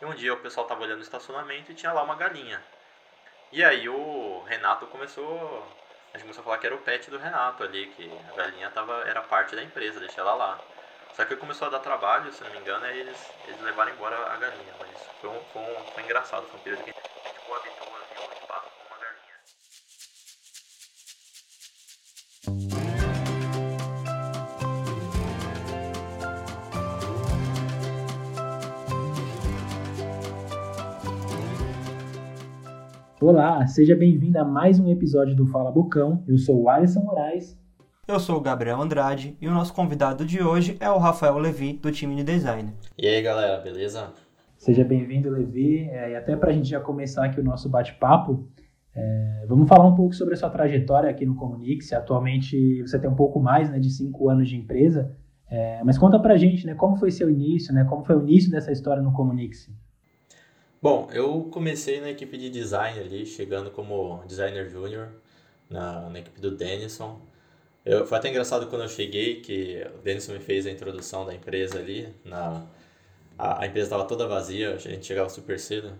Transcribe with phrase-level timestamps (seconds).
[0.00, 2.62] E um dia o pessoal tava olhando o estacionamento e tinha lá uma galinha.
[3.50, 5.66] E aí o Renato começou.
[6.12, 8.70] A gente começou a falar que era o pet do Renato ali, que a galinha
[8.70, 10.60] tava, era parte da empresa, deixa ela lá.
[11.14, 14.36] Só que começou a dar trabalho, se não me engano, eles, eles levaram embora a
[14.36, 14.74] galinha.
[14.78, 14.90] Mas
[15.20, 16.95] foi, um, foi, um, foi engraçado, foi um período que
[33.28, 36.22] Olá, seja bem-vindo a mais um episódio do Fala Bocão.
[36.28, 37.58] Eu sou o Alisson Moraes.
[38.06, 41.72] Eu sou o Gabriel Andrade e o nosso convidado de hoje é o Rafael Levi,
[41.72, 42.72] do time de design.
[42.96, 44.12] E aí galera, beleza?
[44.56, 45.88] Seja bem-vindo, Levi.
[45.90, 48.48] É, e até para a gente já começar aqui o nosso bate-papo,
[48.94, 51.92] é, vamos falar um pouco sobre a sua trajetória aqui no Comunix.
[51.92, 55.16] Atualmente você tem um pouco mais né, de cinco anos de empresa,
[55.50, 58.52] é, mas conta pra gente né, como foi seu início, né, como foi o início
[58.52, 59.68] dessa história no Comunix.
[60.80, 65.10] Bom, eu comecei na equipe de design ali, chegando como designer júnior
[65.70, 67.20] na, na equipe do Denison.
[67.84, 71.34] Eu, foi até engraçado quando eu cheguei, que o Denison me fez a introdução da
[71.34, 72.14] empresa ali.
[72.24, 72.66] Na,
[73.38, 75.94] a, a empresa estava toda vazia, a gente chegava super cedo.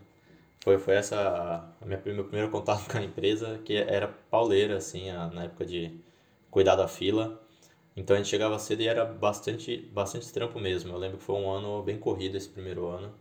[0.64, 5.10] Foi, foi essa a minha, meu primeiro contato com a empresa, que era pauleira, assim,
[5.10, 6.00] a, na época de
[6.50, 7.42] cuidar da fila.
[7.96, 10.92] Então a gente chegava cedo e era bastante, bastante trampo mesmo.
[10.92, 13.14] Eu lembro que foi um ano bem corrido esse primeiro ano,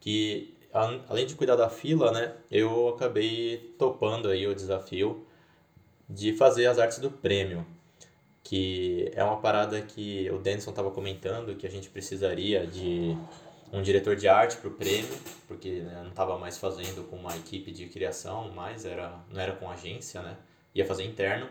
[0.00, 5.26] que além de cuidar da fila, né, eu acabei topando aí o desafio
[6.08, 7.66] de fazer as artes do prêmio,
[8.42, 13.16] que é uma parada que o Denison estava comentando que a gente precisaria de
[13.72, 15.14] um diretor de arte para o prêmio,
[15.46, 19.52] porque né, não estava mais fazendo com uma equipe de criação, mas era não era
[19.52, 20.36] com agência, né,
[20.74, 21.48] ia fazer interno.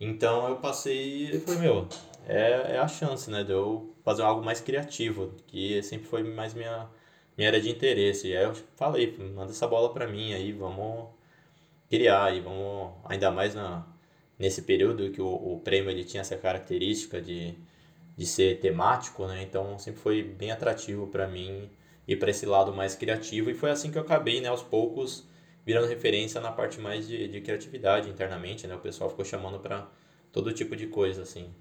[0.00, 1.88] Então eu passei e falei, meu,
[2.26, 6.54] é, é a chance, né, de eu fazer algo mais criativo, que sempre foi mais
[6.54, 6.88] minha
[7.36, 8.28] minha área de interesse.
[8.28, 11.08] E aí eu falei, manda essa bola para mim aí, vamos
[11.88, 13.86] criar aí, vamos ainda mais na
[14.38, 17.54] nesse período que o, o prêmio ele tinha essa característica de,
[18.16, 19.42] de ser temático, né?
[19.42, 21.70] Então sempre foi bem atrativo para mim
[22.08, 25.28] ir para esse lado mais criativo e foi assim que eu acabei, né, aos poucos
[25.64, 28.74] virando referência na parte mais de, de criatividade internamente, né?
[28.74, 29.88] O pessoal ficou chamando para
[30.32, 31.54] todo tipo de coisa assim.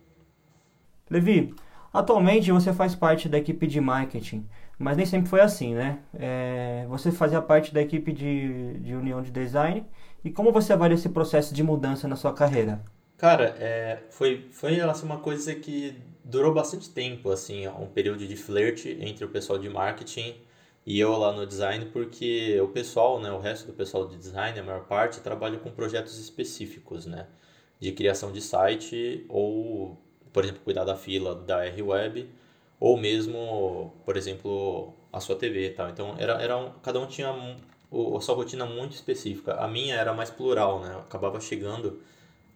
[1.10, 1.54] Levi,
[1.94, 4.48] atualmente você faz parte da equipe de marketing.
[4.78, 6.00] Mas nem sempre foi assim, né?
[6.14, 9.86] É, você fazia parte da equipe de, de união de design.
[10.24, 12.84] E como você avalia esse processo de mudança na sua carreira?
[13.18, 18.36] Cara, é, foi, foi assim, uma coisa que durou bastante tempo, assim, um período de
[18.36, 20.36] flerte entre o pessoal de marketing
[20.86, 24.60] e eu lá no design, porque o pessoal, né, o resto do pessoal de design,
[24.60, 27.28] a maior parte, trabalha com projetos específicos, né?
[27.80, 29.98] De criação de site ou,
[30.34, 32.30] por exemplo, cuidar da fila da R-Web
[32.80, 35.90] ou mesmo, por exemplo, a sua TV e tal.
[35.90, 39.56] Então, era, era um, cada um tinha a sua rotina muito específica.
[39.56, 40.96] A minha era mais plural, né?
[41.00, 42.02] acabava chegando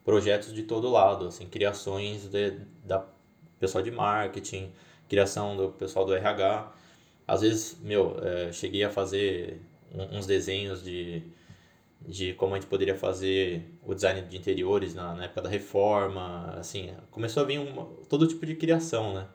[0.04, 2.52] projetos de todo lado, assim, criações de,
[2.84, 3.06] da
[3.60, 4.72] pessoal de marketing,
[5.10, 6.72] criação do pessoal do RH.
[7.28, 9.62] Às vezes, meu, é, cheguei a fazer
[10.12, 11.24] uns desenhos de,
[12.08, 16.54] de como a gente poderia fazer o design de interiores na, na época da reforma,
[16.58, 19.28] assim, começou a vir uma, todo tipo de criação, né?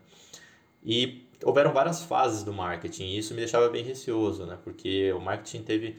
[0.84, 4.58] E houveram várias fases do marketing e isso me deixava bem receoso, né?
[4.62, 5.98] Porque o marketing teve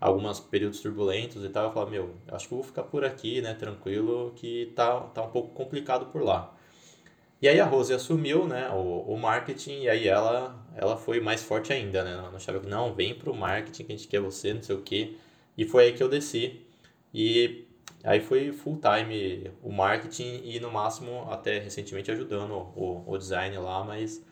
[0.00, 1.66] alguns períodos turbulentos e tal.
[1.66, 3.54] Eu falava, meu, acho que vou ficar por aqui, né?
[3.54, 6.54] Tranquilo, que tá, tá um pouco complicado por lá.
[7.40, 11.40] E aí a Rose assumiu, né, o, o marketing e aí ela, ela foi mais
[11.40, 12.12] forte ainda, né?
[12.12, 14.82] Ela achava que não, vem pro marketing que a gente quer você, não sei o
[14.82, 15.16] quê.
[15.58, 16.60] E foi aí que eu desci.
[17.12, 17.66] E
[18.04, 23.58] aí foi full time o marketing e no máximo até recentemente ajudando o, o design
[23.58, 24.24] lá, mas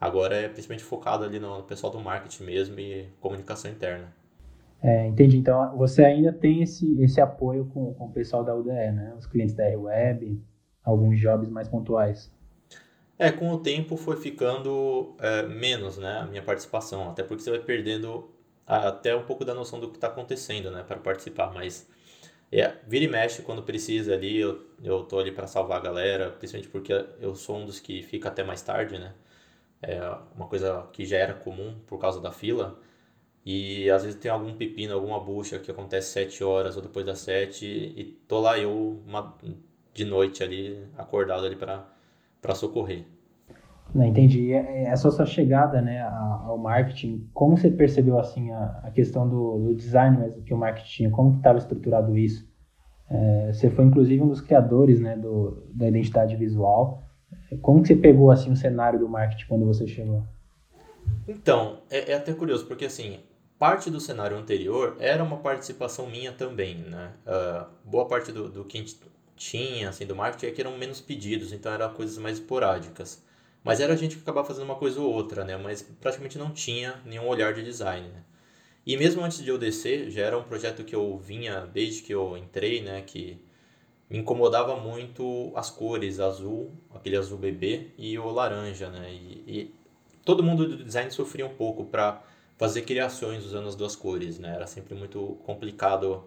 [0.00, 4.10] agora é principalmente focado ali no pessoal do marketing mesmo e comunicação interna.
[4.82, 5.36] É, entendi.
[5.36, 9.14] Então você ainda tem esse, esse apoio com, com o pessoal da UDE, né?
[9.18, 10.40] Os clientes da R-Web,
[10.82, 12.32] alguns jobs mais pontuais.
[13.18, 17.50] É, com o tempo foi ficando é, menos, né, a minha participação, até porque você
[17.50, 18.30] vai perdendo
[18.66, 21.88] até um pouco da noção do que está acontecendo, né, para participar, mas
[22.52, 26.30] é, vira e mexe quando precisa ali, eu, eu tô ali para salvar a galera,
[26.32, 29.14] principalmente porque eu sou um dos que fica até mais tarde, né,
[29.82, 30.00] é
[30.34, 32.78] uma coisa que já era comum por causa da fila,
[33.44, 37.18] e às vezes tem algum pepino, alguma bucha que acontece sete horas ou depois das
[37.20, 39.34] sete e tô lá eu uma,
[39.94, 43.04] de noite ali, acordado ali para socorrer.
[43.96, 44.52] Não, entendi.
[44.52, 49.74] Essa sua chegada né, ao marketing, como você percebeu assim a, a questão do, do,
[49.74, 51.10] design mesmo que o marketing tinha?
[51.10, 52.46] Como estava estruturado isso?
[53.08, 57.04] É, você foi inclusive um dos criadores né, do, da identidade visual.
[57.62, 60.24] Como que você pegou assim o cenário do marketing quando você chegou?
[61.26, 63.20] Então, é, é até curioso, porque assim,
[63.58, 67.12] parte do cenário anterior era uma participação minha também, né?
[67.26, 69.00] Uh, boa parte do, do que a gente
[69.36, 73.24] tinha, assim, do marketing é que eram menos pedidos, então eram coisas mais esporádicas.
[73.66, 75.56] Mas era a gente que acabava fazendo uma coisa ou outra, né?
[75.56, 78.22] Mas praticamente não tinha nenhum olhar de design, né?
[78.86, 82.14] E mesmo antes de eu descer, já era um projeto que eu vinha desde que
[82.14, 83.02] eu entrei, né?
[83.04, 83.44] Que
[84.08, 89.12] me incomodava muito as cores, azul, aquele azul bebê, e o laranja, né?
[89.12, 89.74] E, e
[90.24, 92.22] todo mundo do design sofria um pouco para
[92.56, 94.54] fazer criações usando as duas cores, né?
[94.54, 96.22] Era sempre muito complicado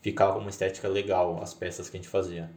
[0.00, 2.50] ficar com uma estética legal as peças que a gente fazia.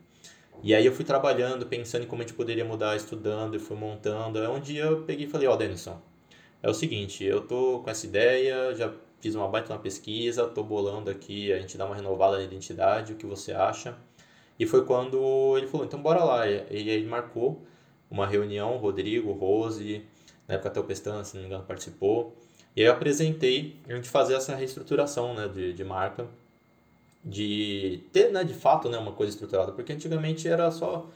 [0.61, 3.77] E aí eu fui trabalhando, pensando em como a gente poderia mudar, estudando, e fui
[3.77, 4.39] montando.
[4.39, 6.01] Aí um dia eu peguei e falei, ó, oh, Denison,
[6.61, 10.63] é o seguinte, eu tô com essa ideia, já fiz uma baita uma pesquisa, tô
[10.63, 13.97] bolando aqui, a gente dá uma renovada na identidade, o que você acha?
[14.59, 16.47] E foi quando ele falou, então bora lá.
[16.47, 17.65] E aí ele marcou
[18.12, 20.05] uma reunião, Rodrigo, Rose,
[20.47, 22.35] na época até o Pestana, se não me engano, participou.
[22.75, 26.27] E aí eu apresentei a gente fazer essa reestruturação né, de, de marca,
[27.24, 31.07] de ter né, de fato né, uma coisa estruturada, porque antigamente era só.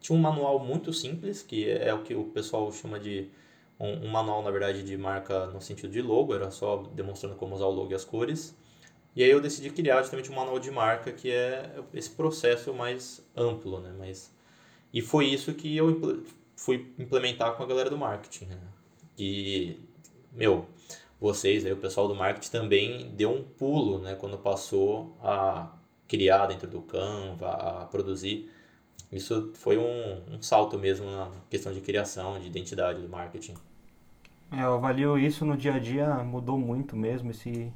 [0.00, 3.30] Tinha um manual muito simples, que é o que o pessoal chama de
[3.78, 7.54] um, um manual, na verdade, de marca no sentido de logo, era só demonstrando como
[7.54, 8.54] usar o logo e as cores.
[9.14, 13.22] E aí eu decidi criar justamente um manual de marca, que é esse processo mais
[13.36, 13.94] amplo, né?
[13.98, 14.32] Mas,
[14.92, 16.24] e foi isso que eu
[16.56, 18.58] fui implementar com a galera do marketing, né?
[19.18, 19.78] E,
[20.32, 20.66] meu,
[21.22, 24.14] vocês, aí, o pessoal do marketing também deu um pulo, né?
[24.16, 25.72] Quando passou a
[26.08, 28.50] criar dentro do Canva, a produzir.
[29.10, 33.54] Isso foi um, um salto mesmo na questão de criação, de identidade do marketing.
[34.50, 37.72] É, eu avalio isso no dia a dia, mudou muito mesmo esse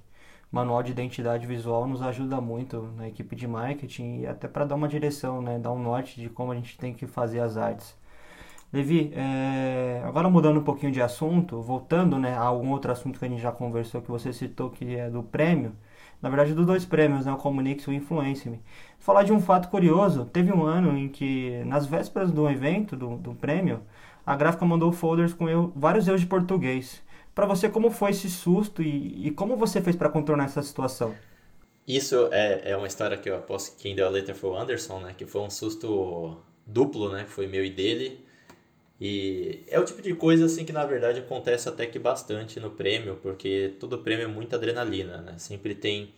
[0.50, 4.74] manual de identidade visual nos ajuda muito na equipe de marketing e até para dar
[4.74, 7.96] uma direção, né, dar um norte de como a gente tem que fazer as artes.
[8.76, 10.02] Levi, é...
[10.04, 13.40] agora mudando um pouquinho de assunto, voltando né, a algum outro assunto que a gente
[13.40, 15.72] já conversou, que você citou que é do prêmio,
[16.20, 18.60] na verdade dos dois prêmios, né, o Comunix e o Influence-me.
[18.98, 23.16] Falar de um fato curioso, teve um ano em que, nas vésperas do evento, do,
[23.16, 23.82] do prêmio,
[24.24, 27.02] a gráfica mandou folders com eu, vários erros de português.
[27.34, 31.14] Para você, como foi esse susto e, e como você fez para contornar essa situação?
[31.86, 34.56] Isso é, é uma história que eu aposto que quem deu a letra foi o
[34.56, 35.14] Anderson, né?
[35.16, 36.36] Que foi um susto
[36.66, 37.24] duplo, né?
[37.26, 38.25] Foi meu e dele.
[39.00, 42.70] E é o tipo de coisa assim que na verdade acontece até que bastante no
[42.70, 45.34] prêmio, porque todo prêmio é muita adrenalina, né?
[45.38, 46.14] Sempre tem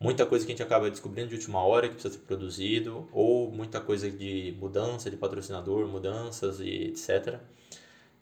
[0.00, 3.50] muita coisa que a gente acaba descobrindo de última hora que precisa ser produzido, ou
[3.50, 7.38] muita coisa de mudança de patrocinador, mudanças e etc.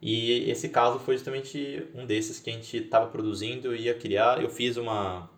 [0.00, 4.42] E esse caso foi justamente um desses que a gente estava produzindo e ia criar.
[4.42, 5.30] Eu fiz uma,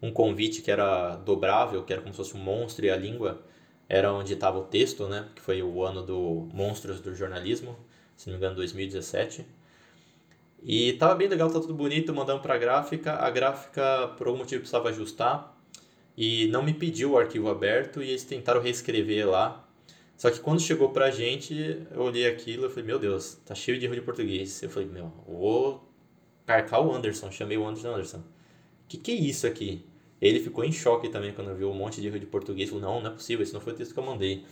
[0.00, 3.42] um convite que era dobrável, que era como se fosse um monstro e a língua
[3.88, 5.28] era onde estava o texto, né?
[5.34, 7.76] Que foi o ano do Monstros do Jornalismo,
[8.16, 9.46] se não me engano, 2017.
[10.62, 13.12] E tava bem legal, tá tudo bonito, mandamos para a gráfica.
[13.14, 15.54] A gráfica, por algum motivo, precisava ajustar
[16.16, 19.64] e não me pediu o arquivo aberto e eles tentaram reescrever lá
[20.16, 21.54] só que quando chegou pra gente,
[21.90, 24.62] eu olhei aquilo e falei, meu Deus, tá cheio de erro de português.
[24.62, 25.86] Eu falei, meu, vou
[26.46, 28.22] carcar o Anderson, chamei o Anderson Anderson.
[28.88, 29.84] Que que é isso aqui?
[30.20, 32.70] Ele ficou em choque também quando viu um monte de erro de português.
[32.70, 34.44] Falou, não, não é possível, esse não foi o texto que eu mandei.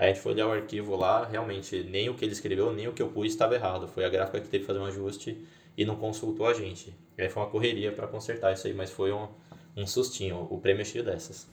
[0.00, 2.88] Aí a gente foi olhar o arquivo lá, realmente, nem o que ele escreveu, nem
[2.88, 3.86] o que eu pus estava errado.
[3.86, 6.96] Foi a gráfica que teve que fazer um ajuste e não consultou a gente.
[7.18, 9.28] Aí foi uma correria para consertar isso aí, mas foi um,
[9.76, 10.48] um sustinho.
[10.50, 11.46] O prêmio é cheio dessas.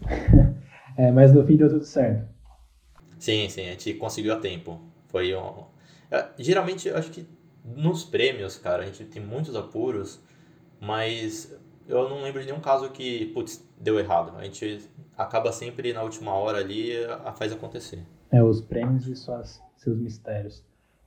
[0.96, 2.26] é, mas no fim deu tudo certo.
[3.18, 4.80] Sim, sim, a gente conseguiu a tempo.
[5.08, 5.66] Foi um...
[6.10, 7.26] É, geralmente, acho que
[7.62, 10.18] nos prêmios, cara, a gente tem muitos apuros,
[10.80, 11.54] mas
[11.88, 14.36] eu não lembro de nenhum caso que, putz, deu errado.
[14.36, 14.80] A gente
[15.16, 16.92] acaba sempre na última hora ali,
[17.24, 18.02] a, faz acontecer.
[18.30, 20.64] É, os prêmios e suas, seus mistérios.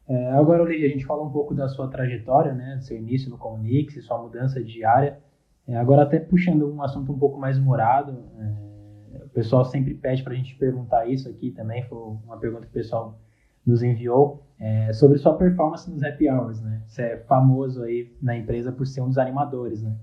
[0.07, 3.29] É, agora, Olivia, a gente fala um pouco da sua trajetória, né, do seu início
[3.29, 5.19] no Comunix, sua mudança de área.
[5.67, 10.24] É, agora, até puxando um assunto um pouco mais humorado, é, o pessoal sempre pede
[10.24, 13.19] para a gente perguntar isso aqui também, foi uma pergunta que o pessoal
[13.63, 16.81] nos enviou, é, sobre sua performance nos happy hours, né?
[16.88, 19.95] Você é famoso aí na empresa por ser um dos animadores, né?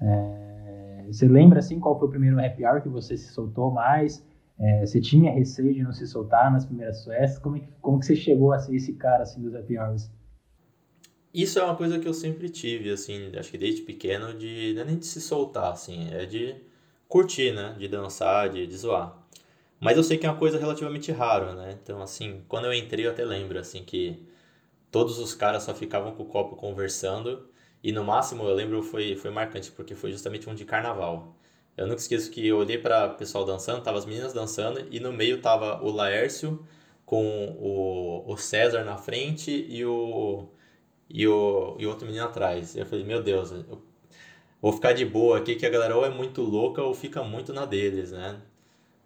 [0.00, 4.24] É, você lembra, assim, qual foi o primeiro happy hour que você se soltou mais?
[4.58, 7.38] É, você tinha receio de não se soltar nas primeiras festas?
[7.38, 10.10] Como, é que, como que você chegou a ser esse cara, assim, dos happy hours?
[11.32, 14.82] Isso é uma coisa que eu sempre tive, assim, acho que desde pequeno, de não
[14.82, 16.56] é nem de se soltar, assim, é de
[17.08, 17.74] curtir, né?
[17.78, 19.16] De dançar, de, de zoar.
[19.80, 21.78] Mas eu sei que é uma coisa relativamente rara, né?
[21.82, 24.22] Então, assim, quando eu entrei eu até lembro, assim, que
[24.90, 27.49] todos os caras só ficavam com o copo conversando
[27.82, 31.34] e no máximo eu lembro foi, foi marcante porque foi justamente um de carnaval.
[31.76, 35.00] Eu nunca esqueço que eu olhei para o pessoal dançando, tava as meninas dançando e
[35.00, 36.64] no meio tava o Laércio
[37.06, 40.48] com o, o César na frente e o
[41.08, 42.76] e o, e outro menino atrás.
[42.76, 43.82] Eu falei, meu Deus, eu
[44.62, 47.52] vou ficar de boa aqui, que a galera ou é muito louca ou fica muito
[47.52, 48.40] na deles, né?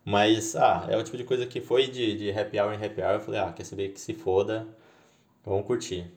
[0.05, 3.01] Mas, ah, é o tipo de coisa que foi de, de happy hour em happy
[3.03, 3.15] hour.
[3.15, 4.67] Eu falei, ah, quer saber que se foda,
[5.45, 6.11] vamos curtir.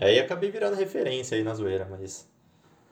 [0.00, 2.30] Aí acabei virando referência aí na zoeira, mas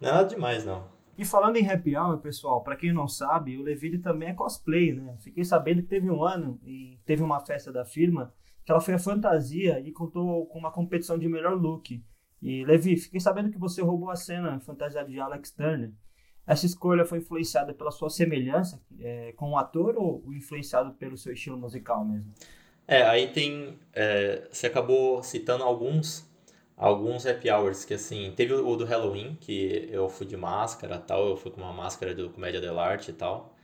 [0.01, 0.85] não é nada demais, não.
[1.17, 4.93] E falando em happy hour, pessoal, para quem não sabe, o Leville também é cosplay,
[4.93, 5.17] né?
[5.21, 8.35] Fiquei sabendo que teve um ano e teve uma festa da firma
[8.65, 12.05] que ela foi a fantasia e contou com uma competição de melhor look.
[12.43, 15.93] E Levi, fiquei sabendo que você roubou a cena fantasiada de Alex Turner.
[16.47, 21.33] Essa escolha foi influenciada pela sua semelhança é, com o ator ou influenciado pelo seu
[21.33, 22.33] estilo musical mesmo?
[22.87, 23.79] É, aí tem.
[23.93, 26.29] É, você acabou citando alguns
[26.77, 31.29] alguns happy hours que assim, teve o do Halloween, que eu fui de máscara tal,
[31.29, 33.57] eu fui com uma máscara do Comédia Dell'Arte e tal.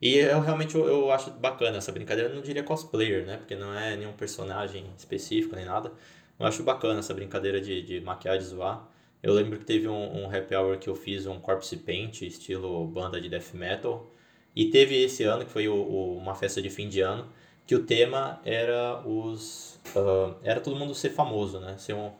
[0.00, 3.36] E eu realmente eu, eu acho bacana essa brincadeira, eu não diria cosplayer, né?
[3.36, 5.92] Porque não é nenhum personagem específico nem nada.
[6.38, 8.88] Eu acho bacana essa brincadeira de, de maquiagem zoar.
[9.22, 12.86] Eu lembro que teve um, um happy hour que eu fiz um corpse paint, estilo
[12.86, 14.10] banda de death metal.
[14.56, 17.28] E teve esse ano, que foi o, o, uma festa de fim de ano,
[17.66, 19.78] que o tema era os.
[19.94, 21.76] Uh, era todo mundo ser famoso, né?
[21.78, 22.10] Ser, um,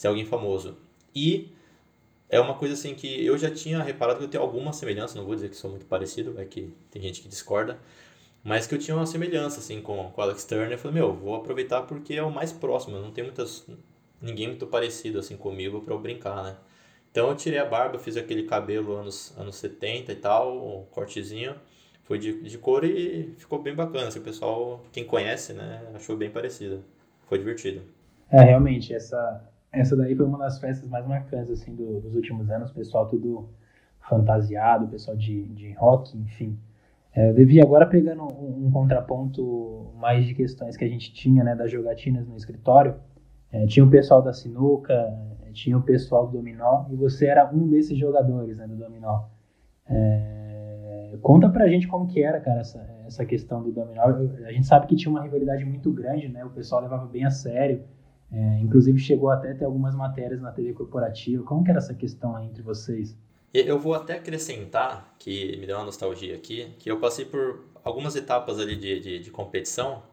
[0.00, 0.78] ser alguém famoso.
[1.14, 1.52] E
[2.30, 5.26] é uma coisa assim que eu já tinha reparado que eu tenho alguma semelhança, não
[5.26, 7.78] vou dizer que sou muito parecido, é que tem gente que discorda,
[8.42, 10.72] mas que eu tinha uma semelhança assim com, com o Alex Turner.
[10.72, 13.66] Eu falei, meu, vou aproveitar porque é o mais próximo, não tem muitas
[14.22, 16.56] ninguém muito parecido assim comigo para eu brincar, né?
[17.10, 21.56] Então eu tirei a barba, fiz aquele cabelo anos anos 70 e tal, um cortezinho,
[22.04, 26.16] foi de, de cor e ficou bem bacana, assim, o pessoal, quem conhece, né, achou
[26.16, 26.82] bem parecido.
[27.28, 27.82] Foi divertido.
[28.30, 32.50] É, realmente, essa essa daí foi uma das festas mais marcantes assim do, dos últimos
[32.50, 33.48] anos, o pessoal tudo
[34.00, 36.58] fantasiado, o pessoal de, de rock, enfim.
[37.12, 41.54] É, devia agora pegando um, um, contraponto mais de questões que a gente tinha, né,
[41.56, 42.94] das jogatinas no escritório.
[43.52, 44.92] É, tinha o pessoal da sinuca,
[45.46, 49.24] é, tinha o pessoal do dominó e você era um desses jogadores, né, do dominó.
[49.88, 54.02] É, conta pra gente como que era, cara, essa, essa questão do dominó.
[54.46, 56.44] A gente sabe que tinha uma rivalidade muito grande, né?
[56.44, 57.82] O pessoal levava bem a sério.
[58.32, 61.42] É, inclusive chegou até a ter algumas matérias na TV corporativa.
[61.42, 63.16] Como que era essa questão aí entre vocês?
[63.52, 68.14] Eu vou até acrescentar, que me deu uma nostalgia aqui, que eu passei por algumas
[68.14, 70.04] etapas ali de, de, de competição.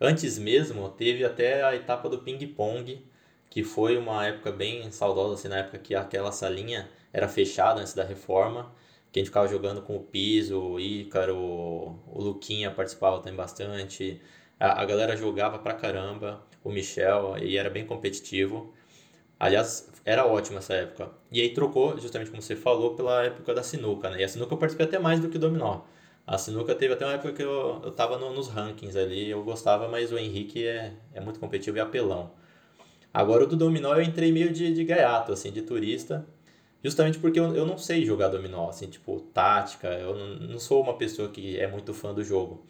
[0.00, 3.04] Antes mesmo, teve até a etapa do ping-pong,
[3.50, 7.94] que foi uma época bem saudosa, assim, na época que aquela salinha era fechada antes
[7.94, 8.72] da reforma,
[9.10, 14.20] que a gente ficava jogando com o Piso, o Ícaro, o Luquinha participava também bastante,
[14.58, 18.72] a, a galera jogava pra caramba o Michel, e era bem competitivo.
[19.38, 21.10] Aliás, era ótimo essa época.
[21.30, 24.20] E aí trocou, justamente como você falou, pela época da sinuca, né?
[24.20, 25.82] E a sinuca eu participei até mais do que o dominó.
[26.26, 29.44] A sinuca teve até uma época que eu, eu tava no, nos rankings ali, eu
[29.44, 32.32] gostava, mas o Henrique é, é muito competitivo e apelão.
[33.12, 36.26] Agora o do dominó eu entrei meio de, de gaiato, assim, de turista,
[36.82, 40.82] justamente porque eu, eu não sei jogar dominó, assim, tipo, tática, eu não, não sou
[40.82, 42.64] uma pessoa que é muito fã do jogo.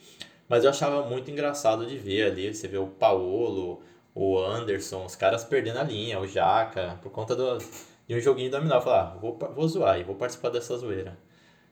[0.48, 3.82] Mas eu achava muito engraçado de ver ali, você vê o Paolo,
[4.14, 7.58] o Anderson, os caras perdendo a linha, o Jaca, por conta do,
[8.06, 8.80] de um joguinho dominó.
[8.80, 11.18] Falei, ah, vou, vou zoar e vou participar dessa zoeira.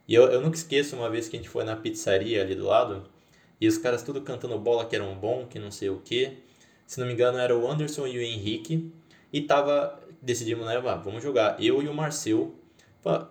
[0.09, 2.67] E eu, eu nunca esqueço uma vez que a gente foi na pizzaria ali do
[2.67, 3.05] lado,
[3.61, 6.39] e os caras tudo cantando bola que eram bom, que não sei o que.
[6.85, 8.93] Se não me engano, era o Anderson e o Henrique.
[9.33, 11.63] E tava, decidimos, né, vamos jogar.
[11.63, 12.53] Eu e o Marcel.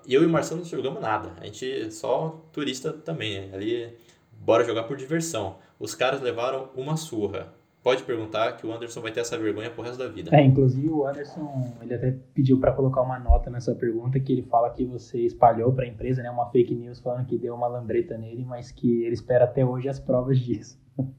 [0.07, 1.33] Eu e o Marcel não jogamos nada.
[1.39, 3.53] A gente só turista também, né?
[3.53, 3.97] Ali
[4.45, 5.57] bora jogar por diversão.
[5.79, 7.53] Os caras levaram uma surra.
[7.83, 10.29] Pode perguntar que o Anderson vai ter essa vergonha pro resto da vida.
[10.35, 14.43] É, inclusive o Anderson, ele até pediu para colocar uma nota nessa pergunta que ele
[14.43, 17.65] fala que você espalhou para a empresa, né, uma fake news falando que deu uma
[17.67, 20.79] lambreta nele, mas que ele espera até hoje as provas disso.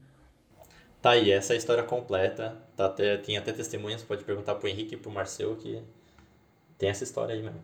[1.01, 2.55] Tá aí, essa é a história completa.
[2.77, 5.83] Tá até, tem até testemunhas, pode perguntar pro Henrique e pro Marcel que
[6.77, 7.59] tem essa história aí mesmo.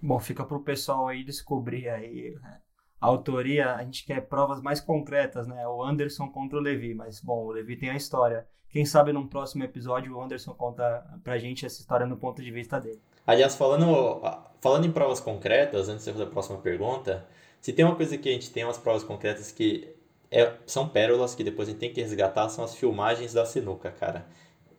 [0.00, 2.60] Bom, fica pro pessoal aí descobrir aí né?
[3.00, 5.66] A autoria, a gente quer provas mais concretas, né?
[5.68, 8.46] O Anderson contra o Levi, mas bom, o Levi tem a história.
[8.68, 12.50] Quem sabe num próximo episódio o Anderson conta pra gente essa história no ponto de
[12.50, 13.00] vista dele.
[13.26, 14.20] Aliás, falando,
[14.60, 17.26] falando em provas concretas, antes de fazer a próxima pergunta,
[17.60, 19.94] se tem uma coisa que a gente tem umas provas concretas que
[20.30, 23.90] é, são pérolas que depois a gente tem que resgatar, são as filmagens da sinuca,
[23.90, 24.26] cara.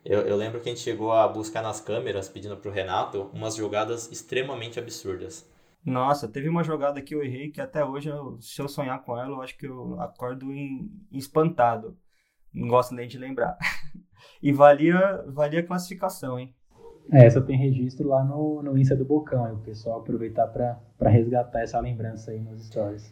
[0.05, 3.55] Eu, eu lembro que a gente chegou a buscar nas câmeras, pedindo pro Renato, umas
[3.55, 5.45] jogadas extremamente absurdas.
[5.86, 9.17] Nossa, teve uma jogada que eu errei que até hoje, eu, se eu sonhar com
[9.17, 11.98] ela, eu acho que eu acordo em, espantado.
[12.53, 13.57] Não gosto nem de lembrar.
[14.41, 16.53] e valia, valia classificação, hein?
[17.12, 21.09] É, essa tem registro lá no, no Insta do Bocão, aí o pessoal aproveitar para
[21.09, 23.12] resgatar essa lembrança aí nos stories.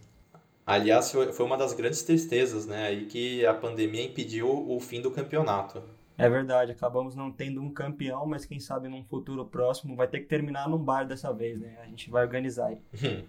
[0.65, 5.01] Aliás, foi, foi uma das grandes tristezas, né, aí que a pandemia impediu o fim
[5.01, 5.81] do campeonato.
[6.17, 10.21] É verdade, acabamos não tendo um campeão, mas quem sabe num futuro próximo vai ter
[10.21, 11.77] que terminar num bar dessa vez, né?
[11.79, 12.81] A gente vai organizar aí.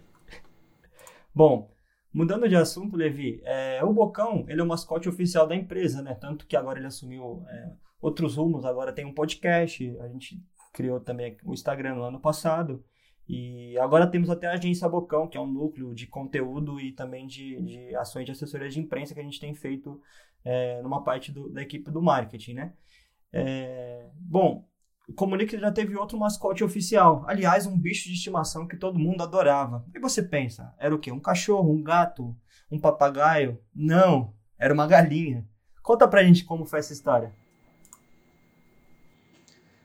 [1.34, 1.70] Bom,
[2.12, 6.14] mudando de assunto, Levi, é, o Bocão, ele é o mascote oficial da empresa, né?
[6.14, 10.42] Tanto que agora ele assumiu é, outros rumos, agora tem um podcast, a gente
[10.72, 12.82] criou também o Instagram no ano passado,
[13.28, 17.26] e agora temos até a agência Bocão, que é um núcleo de conteúdo e também
[17.26, 20.00] de, de ações de assessoria de imprensa que a gente tem feito
[20.42, 22.72] é, numa parte do, da equipe do marketing, né?
[23.30, 24.66] É, bom,
[25.06, 27.22] o Comunique já teve outro mascote oficial.
[27.26, 29.84] Aliás, um bicho de estimação que todo mundo adorava.
[29.94, 31.12] E você pensa, era o quê?
[31.12, 32.34] Um cachorro, um gato,
[32.70, 33.60] um papagaio?
[33.74, 35.46] Não, era uma galinha.
[35.82, 37.32] Conta pra gente como foi essa história.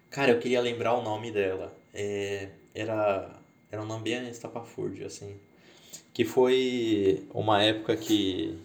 [0.10, 1.76] Cara, eu queria lembrar o nome dela.
[1.94, 3.30] É, era,
[3.72, 5.36] era um nome bem estapafúrdio, assim.
[6.14, 8.58] Que foi uma época que.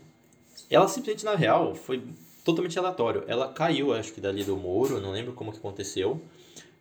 [0.71, 2.03] Ela simplesmente, na real, foi
[2.45, 3.25] totalmente aleatório.
[3.27, 6.21] Ela caiu, acho que dali do muro, não lembro como que aconteceu.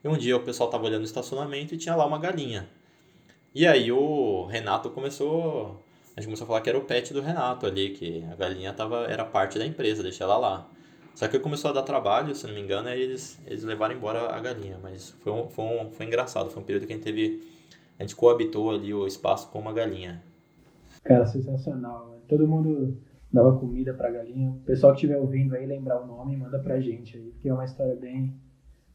[0.04, 2.70] E um dia o pessoal tava olhando o estacionamento e tinha lá uma galinha.
[3.54, 5.84] E aí o Renato começou.
[6.16, 8.74] A gente começou a falar que era o pet do Renato ali, que a galinha
[8.74, 10.70] tava, era parte da empresa, deixa ela lá.
[11.18, 14.36] Só que começou a dar trabalho, se não me engano, aí eles, eles levaram embora
[14.36, 14.78] a galinha.
[14.84, 17.42] Mas foi, um, foi, um, foi engraçado, foi um período que a gente teve.
[17.98, 20.22] A gente coabitou ali o espaço com uma galinha.
[21.04, 22.20] Cara, sensacional.
[22.28, 23.00] Todo mundo
[23.34, 24.52] dava comida pra galinha.
[24.52, 27.54] O pessoal que estiver ouvindo aí, lembrar o nome, manda pra gente aí, porque é
[27.54, 28.36] uma história bem,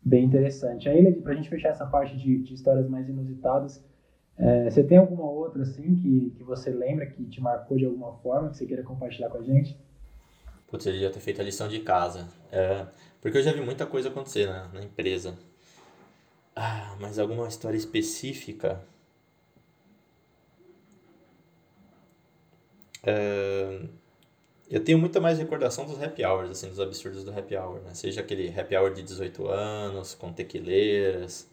[0.00, 0.88] bem interessante.
[0.88, 3.84] Aí, pra gente fechar essa parte de, de histórias mais inusitadas,
[4.38, 8.12] é, você tem alguma outra, assim, que, que você lembra, que te marcou de alguma
[8.18, 9.76] forma, que você queira compartilhar com a gente?
[10.72, 12.26] Putz, ele já ter feito a lição de casa.
[12.50, 12.86] É,
[13.20, 15.38] porque eu já vi muita coisa acontecer na, na empresa.
[16.56, 18.82] Ah, mas alguma história específica?
[23.02, 23.82] É,
[24.70, 27.92] eu tenho muita mais recordação dos happy hours, assim, dos absurdos do happy hour, né?
[27.92, 31.46] Seja aquele happy hour de 18 anos, com tequileiras,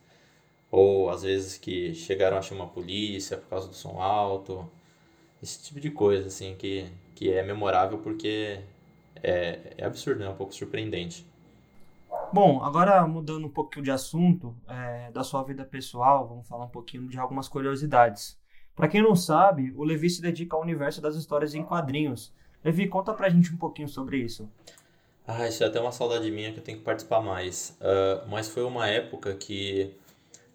[0.72, 4.70] ou às vezes que chegaram a chamar a polícia por causa do som alto.
[5.43, 8.62] Esse tipo de coisa, assim, que, que é memorável porque
[9.23, 10.25] é, é absurdo, né?
[10.25, 11.25] É um pouco surpreendente.
[12.32, 16.69] Bom, agora mudando um pouquinho de assunto é, da sua vida pessoal, vamos falar um
[16.69, 18.38] pouquinho de algumas curiosidades.
[18.75, 22.34] Para quem não sabe, o Levi se dedica ao universo das histórias em quadrinhos.
[22.63, 24.49] Levi, conta pra gente um pouquinho sobre isso.
[25.27, 27.77] Ah, isso é até uma saudade minha que eu tenho que participar mais.
[27.82, 29.93] Uh, mas foi uma época que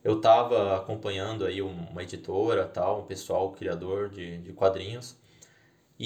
[0.02, 5.16] eu estava acompanhando aí uma editora, tal, um pessoal criador de, de quadrinhos.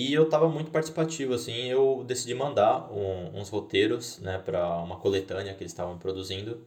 [0.00, 4.96] E eu estava muito participativo, assim, eu decidi mandar um, uns roteiros, né, para uma
[4.96, 6.64] coletânea que eles estavam produzindo.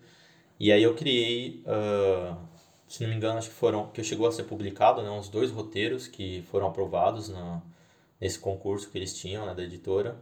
[0.59, 2.35] E aí eu criei, uh,
[2.89, 5.49] se não me engano, acho que foram, que chegou a ser publicado, né, uns dois
[5.49, 7.61] roteiros que foram aprovados na,
[8.19, 10.17] nesse concurso que eles tinham, né, da editora.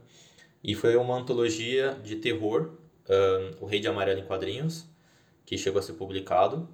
[0.62, 2.74] E foi uma antologia de terror,
[3.08, 4.86] uh, O Rei de Amarelo em Quadrinhos,
[5.44, 6.68] que chegou a ser publicado,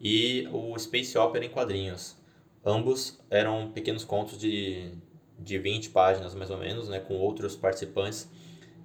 [0.00, 2.14] e o Space Opera em Quadrinhos.
[2.64, 4.92] Ambos eram pequenos contos de
[5.40, 8.30] de 20 páginas mais ou menos, né, com outros participantes,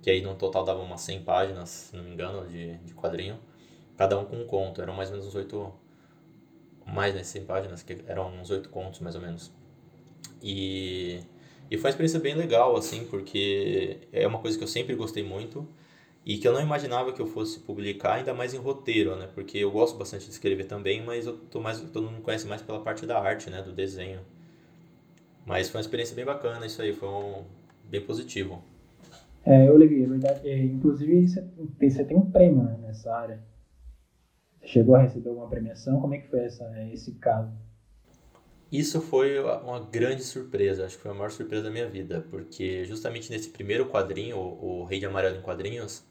[0.02, 3.40] que aí no total dava umas 100 páginas, se não me engano, de, de quadrinho,
[3.98, 5.74] cada um com um conto, eram mais ou menos uns 8,
[6.86, 9.52] mais né, 100 páginas, que eram uns 8 contos mais ou menos.
[10.42, 11.22] E,
[11.70, 15.24] e foi uma experiência bem legal, assim, porque é uma coisa que eu sempre gostei
[15.24, 15.68] muito,
[16.26, 19.30] e que eu não imaginava que eu fosse publicar, ainda mais em roteiro, né?
[19.34, 22.48] Porque eu gosto bastante de escrever também, mas eu tô mais, todo mundo me conhece
[22.48, 23.62] mais pela parte da arte, né?
[23.62, 24.22] Do desenho.
[25.46, 27.44] Mas foi uma experiência bem bacana isso aí, foi um,
[27.84, 28.64] bem positivo.
[29.46, 30.50] É, eu levei, é verdade.
[30.50, 33.40] É, inclusive, você tem, você tem um prêmio né, nessa área.
[34.60, 36.02] Você chegou a receber alguma premiação?
[36.02, 37.54] Como é que foi essa, esse caso?
[38.72, 42.84] Isso foi uma grande surpresa, acho que foi a maior surpresa da minha vida, porque
[42.84, 46.04] justamente nesse primeiro quadrinho, o, o Rei de Amarelo em Quadrinhos,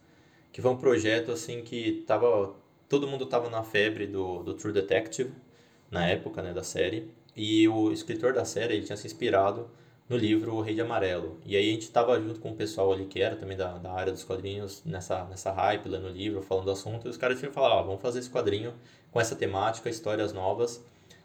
[0.53, 2.55] que foi um projeto assim que tava,
[2.89, 5.33] todo mundo tava na febre do, do True Detective,
[5.91, 9.69] na época né, da série, e o escritor da série ele tinha se inspirado
[10.09, 11.39] no livro O Rei de Amarelo.
[11.45, 13.93] E aí a gente estava junto com o pessoal ali que era também da, da
[13.93, 17.07] área dos quadrinhos, nessa, nessa hype, lendo o livro, falando do assunto.
[17.07, 18.75] E os caras tinham falado, ó, vamos fazer esse quadrinho
[19.11, 20.85] com essa temática, histórias novas.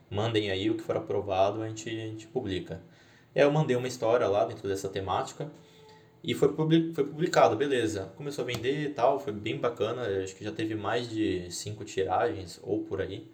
[0.09, 2.81] Mandem aí o que for aprovado, a gente, a gente publica.
[3.35, 5.51] E aí eu mandei uma história lá dentro dessa temática
[6.23, 8.11] e foi, public, foi publicado, beleza.
[8.17, 10.01] Começou a vender e tal, foi bem bacana.
[10.23, 13.29] Acho que já teve mais de cinco tiragens ou por aí.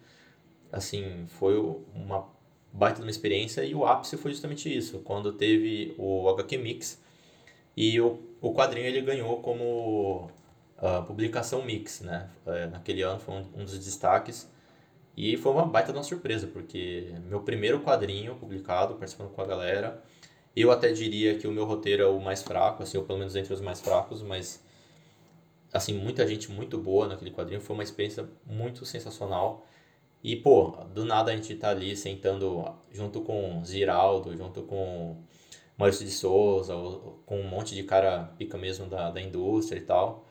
[0.70, 1.56] Assim, foi
[1.94, 2.28] uma
[2.76, 7.00] baita de uma experiência e o ápice foi justamente isso, quando teve o HQ Mix
[7.76, 10.30] e o, o quadrinho ele ganhou como
[10.78, 12.28] uh, publicação Mix, né?
[12.46, 14.48] É, naquele ano foi um, um, dos destaques
[15.16, 19.46] e foi uma baita de uma surpresa, porque meu primeiro quadrinho publicado, participando com a
[19.46, 20.02] galera,
[20.54, 23.34] eu até diria que o meu roteiro é o mais fraco, assim, ou pelo menos
[23.36, 24.62] entre os mais fracos, mas
[25.72, 29.66] assim, muita gente muito boa naquele quadrinho, foi uma experiência muito sensacional.
[30.26, 35.22] E, pô, do nada a gente tá ali sentando junto com Ziraldo, junto com
[35.78, 36.74] Maurício de Souza,
[37.24, 40.26] com um monte de cara pica mesmo da, da indústria e tal.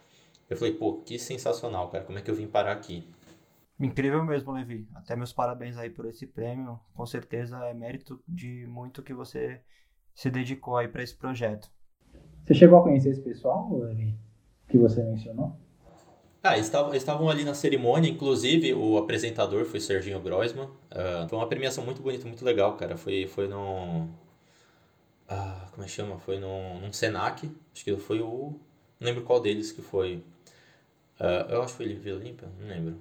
[0.49, 3.09] Eu falei, pô, que sensacional, cara, como é que eu vim parar aqui?
[3.79, 4.85] Incrível mesmo, Levi.
[4.93, 6.77] Até meus parabéns aí por esse prêmio.
[6.93, 9.61] Com certeza é mérito de muito que você
[10.13, 11.71] se dedicou aí para esse projeto.
[12.43, 14.13] Você chegou a conhecer esse pessoal, Levi,
[14.67, 15.55] que você mencionou?
[16.47, 20.65] Ah, eles estavam ali na cerimônia, inclusive o apresentador foi Serginho Groisman.
[20.91, 22.95] Uh, foi uma premiação muito bonita, muito legal, cara.
[22.95, 24.07] Foi, foi no.
[25.27, 26.19] Ah, como é que chama?
[26.19, 27.49] Foi no, num Senac.
[27.73, 28.59] Acho que foi o.
[28.99, 30.17] Não lembro qual deles que foi.
[31.19, 32.99] Uh, eu acho que foi Vila Olímpia, não lembro.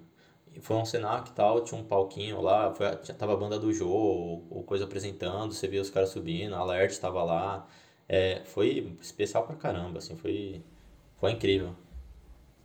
[0.62, 3.72] Foi um Senac e tal, tinha um palquinho lá, foi, tinha, tava a banda do
[3.72, 7.68] Jô, ou, ou coisa apresentando, você via os caras subindo, a Alert estava lá.
[8.08, 10.62] É, foi especial pra caramba, assim, foi,
[11.18, 11.74] foi incrível.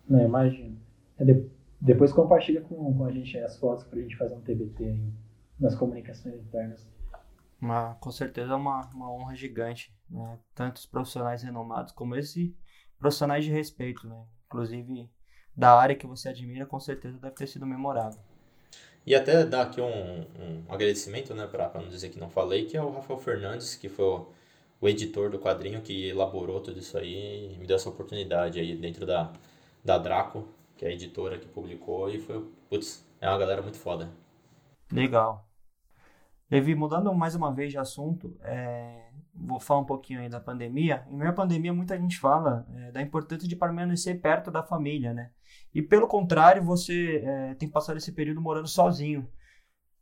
[0.10, 0.76] Não, imagino.
[1.18, 1.48] É de,
[1.80, 5.14] depois compartilha com, com a gente as fotos pra gente fazer um TBT aí
[5.60, 6.88] nas comunicações internas.
[7.62, 10.40] Uma, com certeza é uma, uma honra gigante, né?
[10.56, 12.56] Tantos profissionais renomados como esse,
[12.98, 14.26] profissionais de respeito, né?
[14.48, 15.10] Inclusive
[15.56, 18.20] da área que você admira, com certeza deve ter sido memorável.
[19.06, 22.78] E até dar aqui um, um agradecimento, né, para não dizer que não falei, que
[22.78, 24.28] é o Rafael Fernandes, que foi o,
[24.80, 28.76] o editor do quadrinho que elaborou tudo isso aí e me deu essa oportunidade aí
[28.76, 29.34] dentro da,
[29.90, 30.48] da Draco,
[30.78, 34.12] que é a editora que publicou, e foi, putz, é uma galera muito foda.
[34.92, 35.50] Legal.
[36.50, 41.06] Levi, mudando mais uma vez de assunto, é, vou falar um pouquinho aí da pandemia.
[41.10, 45.12] Em meio à pandemia, muita gente fala é, da importância de permanecer perto da família,
[45.12, 45.32] né?
[45.74, 49.28] E pelo contrário, você é, tem passado esse período morando sozinho.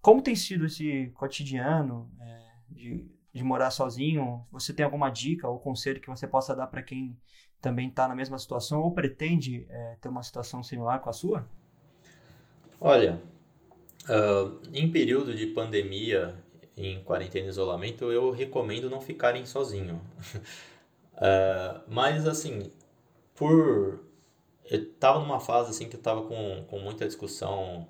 [0.01, 4.45] Como tem sido esse cotidiano é, de, de morar sozinho?
[4.51, 7.17] Você tem alguma dica ou conselho que você possa dar para quem
[7.61, 11.47] também está na mesma situação ou pretende é, ter uma situação similar com a sua?
[12.79, 13.21] Olha,
[14.03, 16.35] uh, em período de pandemia,
[16.75, 20.01] em quarentena e isolamento, eu recomendo não ficarem sozinho.
[21.15, 22.71] uh, mas assim,
[23.33, 24.05] por
[24.69, 27.87] eu tava numa fase assim que eu tava com, com muita discussão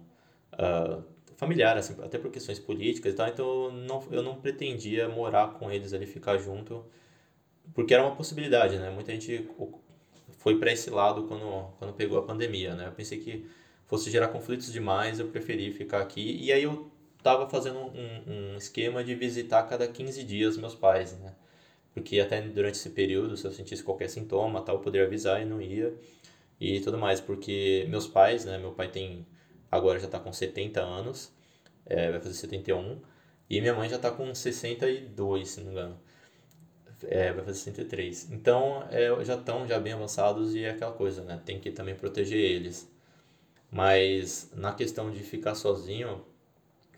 [0.54, 1.04] uh,
[1.36, 5.54] familiar, assim, até por questões políticas e tal, então eu não, eu não pretendia morar
[5.54, 6.86] com eles ali, ficar junto
[7.74, 8.90] porque era uma possibilidade, né?
[8.90, 9.50] Muita gente
[10.38, 12.88] foi para esse lado quando, quando pegou a pandemia, né?
[12.88, 13.46] Eu pensei que
[13.86, 16.38] fosse gerar conflitos demais, eu preferi ficar aqui.
[16.42, 21.18] E aí eu tava fazendo um, um esquema de visitar cada 15 dias meus pais,
[21.20, 21.34] né?
[21.94, 25.46] Porque até durante esse período, se eu sentisse qualquer sintoma, tal, eu poderia avisar e
[25.46, 25.94] não ia.
[26.60, 28.58] E tudo mais, porque meus pais, né?
[28.58, 29.26] Meu pai tem,
[29.72, 31.32] agora já tá com 70 anos,
[31.86, 33.02] é, vai fazer 71.
[33.50, 36.07] E minha mãe já tá com 62, se não me engano
[37.06, 38.32] é, vai fazer 63.
[38.32, 41.40] Então, é, já estão já bem avançados e é aquela coisa, né?
[41.46, 42.90] Tem que também proteger eles.
[43.72, 46.24] Mas na questão de ficar sozinho,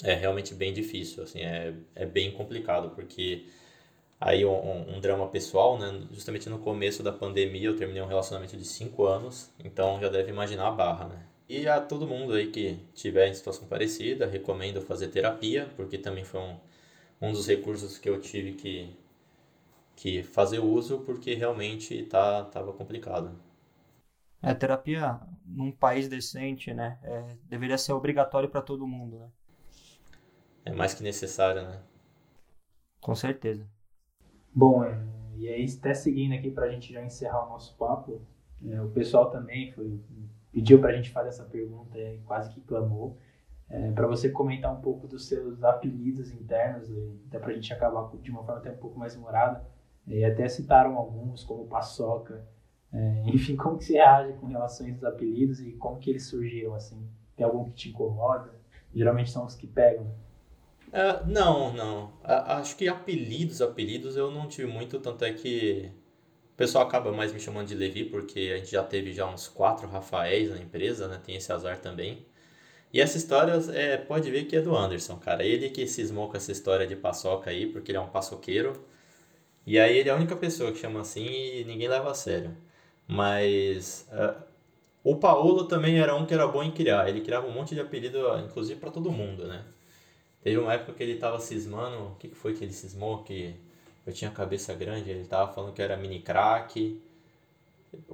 [0.04, 3.46] é realmente bem difícil, assim, é, é bem complicado, porque
[4.20, 6.02] aí um, um drama pessoal, né?
[6.12, 10.30] Justamente no começo da pandemia eu terminei um relacionamento de 5 anos, então já deve
[10.32, 11.26] imaginar a barra, né?
[11.50, 16.24] E a todo mundo aí que tiver em situação parecida, recomendo fazer terapia, porque também
[16.24, 16.58] foi um,
[17.22, 18.96] um dos recursos que eu tive que
[20.00, 23.32] que fazer uso porque realmente tá, tava complicado.
[24.42, 26.98] É, terapia num país decente, né?
[27.04, 29.30] É, deveria ser obrigatório para todo mundo, né?
[30.64, 31.82] É mais que necessário, né?
[33.02, 33.68] Com certeza.
[34.56, 34.98] Bom, é,
[35.36, 38.22] e aí até seguindo aqui para a gente já encerrar o nosso papo,
[38.66, 40.00] é, o pessoal também foi,
[40.50, 43.18] pediu para a gente fazer essa pergunta e quase que clamou.
[43.70, 46.90] É, para você comentar um pouco dos seus apelidos internos,
[47.28, 49.62] até para a gente acabar de uma forma até um pouco mais humorada
[50.10, 52.46] e até citaram alguns, como Paçoca.
[52.92, 56.26] É, enfim, como que você reage com relação a esses apelidos e como que eles
[56.26, 57.08] surgiram, assim?
[57.38, 58.52] Tem algum que te incomoda?
[58.94, 60.06] Geralmente são os que pegam.
[60.88, 62.14] Uh, não, não.
[62.24, 65.92] Acho que apelidos, apelidos eu não tive muito, tanto é que
[66.54, 69.48] o pessoal acaba mais me chamando de Levi, porque a gente já teve já uns
[69.48, 71.22] quatro Rafaéis na empresa, né?
[71.24, 72.26] Tem esse azar também.
[72.92, 75.46] E essa história, é, pode ver que é do Anderson, cara.
[75.46, 78.74] Ele que cismou com essa história de paçoca aí, porque ele é um paçoqueiro.
[79.66, 82.56] E aí ele é a única pessoa que chama assim e ninguém leva a sério.
[83.08, 84.42] Mas uh,
[85.04, 87.08] o Paulo também era um que era bom em criar.
[87.10, 89.64] Ele criava um monte de apelido, inclusive para todo mundo, né?
[90.44, 92.10] Teve uma época que ele tava cismando.
[92.10, 93.24] O que, que foi que ele cismou?
[93.24, 93.56] Que
[94.06, 95.10] eu tinha cabeça grande.
[95.10, 97.02] Ele tava falando que era mini crack.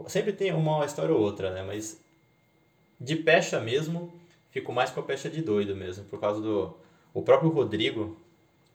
[0.08, 1.64] Sempre tem uma história ou outra, né?
[1.64, 2.02] Mas
[3.00, 4.14] de pecha mesmo,
[4.52, 6.06] fico mais com a pecha de doido mesmo.
[6.06, 6.76] Por causa do.
[7.14, 8.18] O próprio Rodrigo,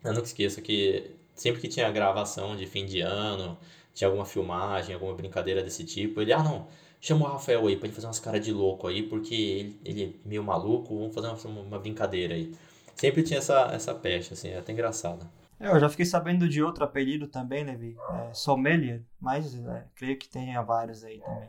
[0.04, 3.56] eu nunca esqueço que sempre que tinha gravação de fim de ano,
[3.94, 6.66] tinha alguma filmagem, alguma brincadeira desse tipo, ele, ah, não,
[7.00, 10.04] chama o Rafael aí pra ele fazer umas caras de louco aí, porque ele, ele
[10.04, 12.52] é meio maluco, vamos fazer uma, uma brincadeira aí.
[12.94, 15.26] Sempre tinha essa, essa peste, assim, é até engraçado.
[15.58, 20.18] É, eu já fiquei sabendo de outro apelido também, Levi, é, Sommelier, mas é, creio
[20.18, 21.48] que tenha vários aí também.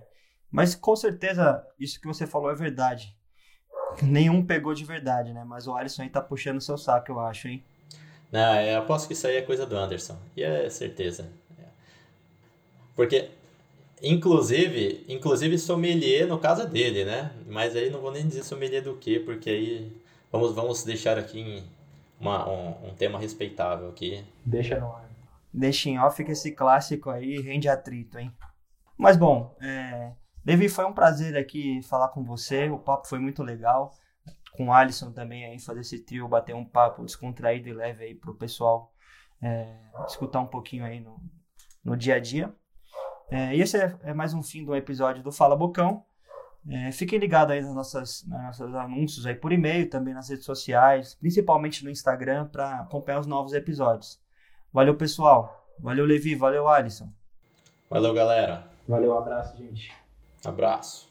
[0.51, 3.17] Mas com certeza isso que você falou é verdade.
[4.01, 5.45] Nenhum pegou de verdade, né?
[5.45, 7.63] Mas o Alisson aí tá puxando seu saco, eu acho, hein?
[8.31, 10.17] Não, eu aposto que isso aí é coisa do Anderson.
[10.35, 11.29] E é certeza.
[12.95, 13.29] Porque,
[14.01, 17.31] inclusive, inclusive sommelier no caso é dele, né?
[17.47, 21.63] Mas aí não vou nem dizer sommelier do que, porque aí vamos, vamos deixar aqui
[22.19, 24.23] uma, um, um tema respeitável aqui.
[24.45, 25.09] Deixa no ar.
[25.53, 28.31] Deixa em off que esse clássico aí rende atrito, hein?
[28.97, 30.13] Mas bom, é...
[30.45, 33.93] Levi, foi um prazer aqui falar com você, o papo foi muito legal.
[34.53, 38.15] Com o Alisson também aí, fazer esse trio, bater um papo descontraído e leve aí
[38.15, 38.93] pro pessoal
[39.41, 39.77] é...
[40.07, 41.21] escutar um pouquinho aí no,
[41.83, 42.53] no dia a dia.
[43.31, 46.03] É, e esse é, é, mais um fim do episódio do Fala Bocão.
[46.69, 50.45] É, fiquem ligados aí nos nossos, nos nossos anúncios aí por e-mail, também nas redes
[50.45, 54.19] sociais, principalmente no Instagram, para acompanhar os novos episódios.
[54.71, 55.65] Valeu, pessoal.
[55.79, 56.35] Valeu, Levi.
[56.35, 57.09] Valeu, Alisson.
[57.89, 58.67] Valeu, galera.
[58.87, 59.91] Valeu, abraço, gente.
[60.45, 61.09] Abraço.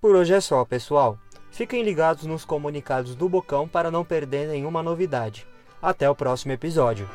[0.00, 1.18] Por hoje é só, pessoal.
[1.50, 5.46] Fiquem ligados nos comunicados do Bocão para não perder nenhuma novidade.
[5.82, 7.08] Até o próximo episódio.